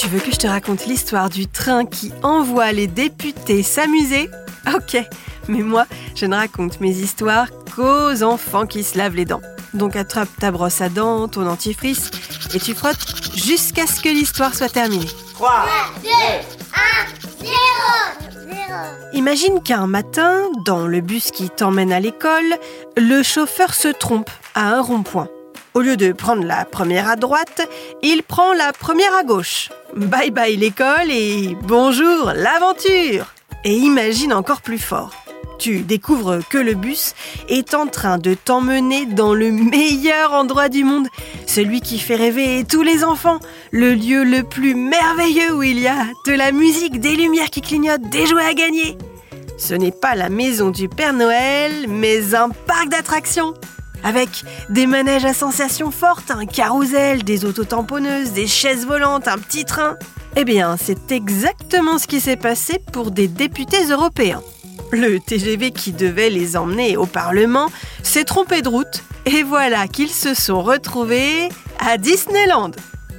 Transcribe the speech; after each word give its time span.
Tu 0.00 0.06
veux 0.06 0.20
que 0.20 0.30
je 0.30 0.36
te 0.36 0.46
raconte 0.46 0.86
l'histoire 0.86 1.28
du 1.28 1.48
train 1.48 1.84
qui 1.84 2.12
envoie 2.22 2.70
les 2.72 2.86
députés 2.86 3.62
s'amuser? 3.62 4.30
Ok, 4.74 4.96
mais 5.48 5.62
moi, 5.62 5.86
je 6.14 6.26
ne 6.26 6.36
raconte 6.36 6.80
mes 6.80 6.92
histoires 6.92 7.48
qu'aux 7.74 8.22
enfants 8.22 8.66
qui 8.66 8.84
se 8.84 8.96
lavent 8.96 9.16
les 9.16 9.24
dents. 9.24 9.40
Donc 9.74 9.96
attrape 9.96 10.28
ta 10.38 10.50
brosse 10.50 10.80
à 10.80 10.88
dents, 10.88 11.26
ton 11.26 11.42
dentifrice, 11.42 12.10
et 12.54 12.60
tu 12.60 12.74
frottes 12.74 13.04
jusqu'à 13.34 13.86
ce 13.86 14.00
que 14.00 14.08
l'histoire 14.08 14.54
soit 14.54 14.68
terminée. 14.68 15.08
3, 15.34 15.66
2, 16.04 16.08
1, 17.42 17.46
0, 17.46 17.54
0. 18.32 18.54
Imagine 19.14 19.62
qu'un 19.62 19.86
matin, 19.86 20.42
dans 20.64 20.86
le 20.86 21.00
bus 21.00 21.30
qui 21.32 21.50
t'emmène 21.50 21.92
à 21.92 22.00
l'école, 22.00 22.56
le 22.96 23.22
chauffeur 23.22 23.74
se 23.74 23.88
trompe 23.88 24.30
à 24.54 24.74
un 24.74 24.80
rond-point. 24.80 25.28
Au 25.78 25.80
lieu 25.80 25.96
de 25.96 26.10
prendre 26.10 26.44
la 26.44 26.64
première 26.64 27.08
à 27.08 27.14
droite, 27.14 27.62
il 28.02 28.24
prend 28.24 28.52
la 28.52 28.72
première 28.72 29.14
à 29.14 29.22
gauche. 29.22 29.70
Bye 29.94 30.32
bye 30.32 30.56
l'école 30.56 31.08
et 31.08 31.56
bonjour 31.68 32.32
l'aventure 32.34 33.32
Et 33.64 33.74
imagine 33.74 34.32
encore 34.32 34.60
plus 34.60 34.80
fort. 34.80 35.12
Tu 35.60 35.82
découvres 35.82 36.40
que 36.50 36.58
le 36.58 36.74
bus 36.74 37.14
est 37.48 37.74
en 37.74 37.86
train 37.86 38.18
de 38.18 38.34
t'emmener 38.34 39.06
dans 39.06 39.34
le 39.34 39.52
meilleur 39.52 40.32
endroit 40.32 40.68
du 40.68 40.82
monde, 40.82 41.06
celui 41.46 41.80
qui 41.80 42.00
fait 42.00 42.16
rêver 42.16 42.64
tous 42.68 42.82
les 42.82 43.04
enfants, 43.04 43.38
le 43.70 43.94
lieu 43.94 44.24
le 44.24 44.42
plus 44.42 44.74
merveilleux 44.74 45.54
où 45.54 45.62
il 45.62 45.78
y 45.78 45.86
a 45.86 46.06
de 46.26 46.32
la 46.32 46.50
musique, 46.50 46.98
des 46.98 47.14
lumières 47.14 47.50
qui 47.50 47.60
clignotent, 47.60 48.10
des 48.10 48.26
jouets 48.26 48.46
à 48.46 48.54
gagner. 48.54 48.98
Ce 49.58 49.74
n'est 49.74 49.92
pas 49.92 50.16
la 50.16 50.28
maison 50.28 50.70
du 50.70 50.88
Père 50.88 51.12
Noël, 51.12 51.86
mais 51.88 52.34
un 52.34 52.48
parc 52.48 52.88
d'attractions. 52.88 53.54
Avec 54.04 54.44
des 54.68 54.86
manèges 54.86 55.24
à 55.24 55.34
sensations 55.34 55.90
fortes, 55.90 56.30
un 56.30 56.46
carrousel, 56.46 57.24
des 57.24 57.44
autotamponneuses, 57.44 58.32
des 58.32 58.46
chaises 58.46 58.86
volantes, 58.86 59.28
un 59.28 59.38
petit 59.38 59.64
train. 59.64 59.96
Eh 60.36 60.44
bien, 60.44 60.76
c'est 60.76 61.10
exactement 61.12 61.98
ce 61.98 62.06
qui 62.06 62.20
s'est 62.20 62.36
passé 62.36 62.80
pour 62.92 63.10
des 63.10 63.28
députés 63.28 63.86
européens. 63.90 64.42
Le 64.92 65.18
TGV 65.18 65.70
qui 65.70 65.92
devait 65.92 66.30
les 66.30 66.56
emmener 66.56 66.96
au 66.96 67.06
Parlement 67.06 67.70
s'est 68.02 68.24
trompé 68.24 68.62
de 68.62 68.68
route 68.68 69.02
et 69.26 69.42
voilà 69.42 69.86
qu'ils 69.88 70.10
se 70.10 70.32
sont 70.32 70.62
retrouvés 70.62 71.48
à 71.78 71.98
Disneyland. 71.98 72.70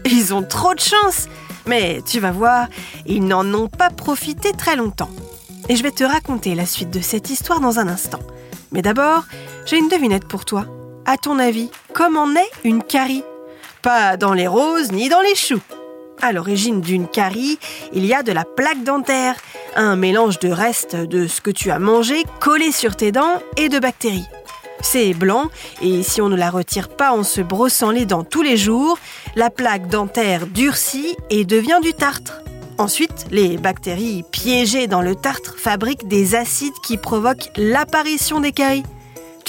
Ils 0.05 0.33
ont 0.33 0.41
trop 0.41 0.73
de 0.73 0.79
chance, 0.79 1.27
mais 1.67 2.01
tu 2.05 2.19
vas 2.19 2.31
voir, 2.31 2.67
ils 3.05 3.23
n'en 3.23 3.45
ont 3.53 3.67
pas 3.67 3.89
profité 3.89 4.51
très 4.53 4.75
longtemps. 4.75 5.11
Et 5.67 5.75
je 5.75 5.83
vais 5.83 5.91
te 5.91 6.03
raconter 6.03 6.55
la 6.55 6.65
suite 6.65 6.89
de 6.89 6.99
cette 7.01 7.29
histoire 7.29 7.59
dans 7.59 7.77
un 7.77 7.87
instant. 7.87 8.19
Mais 8.71 8.81
d'abord, 8.81 9.25
j'ai 9.69 9.77
une 9.77 9.87
devinette 9.87 10.27
pour 10.27 10.45
toi. 10.45 10.65
À 11.05 11.17
ton 11.17 11.37
avis, 11.37 11.69
comment 11.93 12.27
est 12.31 12.67
une 12.67 12.81
carie? 12.81 13.23
Pas 13.83 14.17
dans 14.17 14.33
les 14.33 14.47
roses 14.47 14.91
ni 14.91 15.09
dans 15.09 15.21
les 15.21 15.35
choux. 15.35 15.61
À 16.21 16.31
l'origine 16.31 16.81
d'une 16.81 17.07
carie, 17.07 17.59
il 17.93 18.03
y 18.05 18.15
a 18.15 18.23
de 18.23 18.31
la 18.31 18.45
plaque 18.45 18.83
dentaire, 18.83 19.35
un 19.75 19.95
mélange 19.95 20.39
de 20.39 20.49
restes 20.49 20.95
de 20.95 21.27
ce 21.27 21.39
que 21.39 21.51
tu 21.51 21.69
as 21.69 21.77
mangé 21.77 22.23
collé 22.39 22.71
sur 22.71 22.95
tes 22.95 23.11
dents 23.11 23.43
et 23.57 23.69
de 23.69 23.77
bactéries. 23.77 24.25
C'est 24.81 25.13
blanc 25.13 25.49
et 25.83 26.01
si 26.01 26.19
on 26.19 26.29
ne 26.29 26.35
la 26.35 26.49
retire 26.49 26.89
pas 26.89 27.11
en 27.11 27.23
se 27.23 27.41
brossant 27.41 27.91
les 27.91 28.05
dents 28.05 28.23
tous 28.23 28.41
les 28.41 28.57
jours, 28.57 28.97
la 29.35 29.51
plaque 29.51 29.87
dentaire 29.87 30.47
durcit 30.47 31.15
et 31.29 31.45
devient 31.45 31.79
du 31.83 31.93
tartre. 31.93 32.41
Ensuite, 32.79 33.27
les 33.29 33.57
bactéries 33.57 34.23
piégées 34.31 34.87
dans 34.87 35.01
le 35.01 35.15
tartre 35.15 35.59
fabriquent 35.59 36.07
des 36.07 36.33
acides 36.33 36.73
qui 36.83 36.97
provoquent 36.97 37.51
l'apparition 37.55 38.39
des 38.39 38.51
caries. 38.51 38.83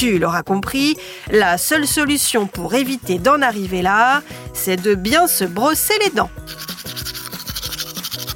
Tu 0.01 0.19
l'auras 0.19 0.43
compris, 0.43 0.97
la 1.31 1.59
seule 1.59 1.87
solution 1.87 2.47
pour 2.47 2.75
éviter 2.75 3.19
d'en 3.19 3.43
arriver 3.43 3.83
là, 3.83 4.23
c'est 4.55 4.81
de 4.81 4.95
bien 4.95 5.27
se 5.27 5.45
brosser 5.45 5.93
les 6.03 6.09
dents. 6.09 6.31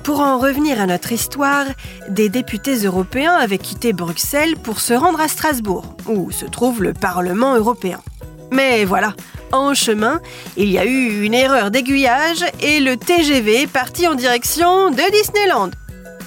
Pour 0.02 0.20
en 0.20 0.38
revenir 0.38 0.78
à 0.78 0.84
notre 0.84 1.12
histoire, 1.12 1.64
des 2.10 2.28
députés 2.28 2.76
européens 2.84 3.32
avaient 3.32 3.56
quitté 3.56 3.94
Bruxelles 3.94 4.58
pour 4.58 4.78
se 4.78 4.92
rendre 4.92 5.22
à 5.22 5.26
Strasbourg, 5.26 5.96
où 6.06 6.30
se 6.30 6.44
trouve 6.44 6.82
le 6.82 6.92
Parlement 6.92 7.56
européen. 7.56 8.02
Mais 8.50 8.84
voilà, 8.84 9.14
en 9.50 9.72
chemin, 9.72 10.20
il 10.58 10.70
y 10.70 10.76
a 10.76 10.84
eu 10.84 11.24
une 11.24 11.32
erreur 11.32 11.70
d'aiguillage 11.70 12.44
et 12.60 12.78
le 12.78 12.98
TGV 12.98 13.62
est 13.62 13.72
parti 13.72 14.06
en 14.06 14.14
direction 14.14 14.90
de 14.90 15.10
Disneyland. 15.10 15.70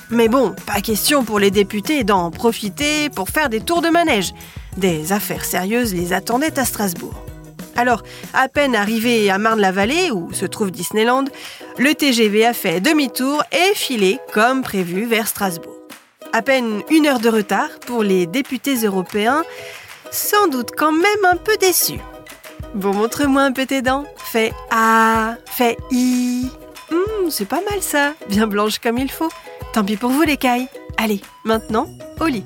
Mais 0.09 0.29
bon, 0.29 0.56
pas 0.66 0.81
question 0.81 1.23
pour 1.23 1.38
les 1.38 1.51
députés 1.51 2.03
d'en 2.03 2.31
profiter 2.31 3.11
pour 3.11 3.29
faire 3.29 3.50
des 3.50 3.61
tours 3.61 3.84
de 3.84 3.90
manège. 3.90 4.34
Des 4.77 5.11
affaires 5.11 5.43
sérieuses 5.43 5.95
les 5.95 6.13
attendaient 6.13 6.59
à 6.59 6.65
Strasbourg. 6.65 7.15
Alors, 7.75 8.03
à 8.33 8.47
peine 8.47 8.75
arrivé 8.75 9.29
à 9.29 9.39
Marne-la-Vallée, 9.39 10.11
où 10.11 10.31
se 10.33 10.45
trouve 10.45 10.69
Disneyland, 10.69 11.25
le 11.77 11.93
TGV 11.93 12.45
a 12.45 12.53
fait 12.53 12.79
demi-tour 12.79 13.43
et 13.51 13.75
filé, 13.75 14.19
comme 14.33 14.61
prévu, 14.61 15.05
vers 15.05 15.27
Strasbourg. 15.27 15.73
À 16.31 16.41
peine 16.43 16.81
une 16.91 17.07
heure 17.07 17.19
de 17.19 17.29
retard 17.29 17.69
pour 17.85 18.03
les 18.03 18.27
députés 18.27 18.75
européens, 18.75 19.43
sans 20.11 20.47
doute 20.47 20.69
quand 20.77 20.91
même 20.91 21.25
un 21.31 21.37
peu 21.37 21.57
déçus. 21.57 21.99
Bon, 22.75 22.93
montre-moi 22.93 23.41
un 23.41 23.51
peu 23.51 23.66
tes 23.66 23.81
dents. 23.81 24.05
Fais 24.17 24.53
A, 24.69 25.35
fais 25.45 25.77
I. 25.91 26.47
Hum, 26.91 27.31
c'est 27.31 27.47
pas 27.47 27.61
mal 27.69 27.81
ça, 27.81 28.13
bien 28.29 28.45
blanche 28.45 28.77
comme 28.79 28.97
il 28.99 29.09
faut. 29.09 29.29
Tant 29.73 29.83
pis 29.83 29.97
pour 29.97 30.11
vous 30.11 30.23
les 30.23 30.37
cailles. 30.37 30.67
Allez, 30.97 31.21
maintenant, 31.43 31.89
au 32.19 32.25
lit. 32.25 32.45